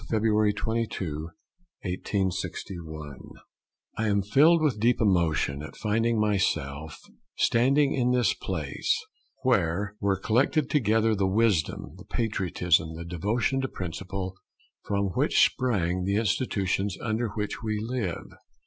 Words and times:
February 0.09 0.51
22, 0.51 1.29
1861 1.83 3.19
I 3.99 4.07
am 4.07 4.23
filled 4.23 4.59
with 4.63 4.79
deep 4.79 4.99
emotion 4.99 5.61
at 5.61 5.75
finding 5.75 6.19
myself 6.19 6.99
standing 7.37 7.93
in 7.93 8.09
this 8.09 8.33
place, 8.33 8.99
where 9.43 9.95
were 9.99 10.17
collected 10.19 10.71
together 10.71 11.13
the 11.13 11.27
wisdom, 11.27 11.93
the 11.97 12.05
patriotism, 12.05 12.95
the 12.95 13.05
devotion 13.05 13.61
to 13.61 13.67
principle, 13.67 14.33
from 14.85 15.09
which 15.09 15.45
sprang 15.45 16.03
the 16.03 16.15
institutions 16.15 16.97
under 16.99 17.27
which 17.35 17.61
we 17.61 17.79
live. 17.79 18.25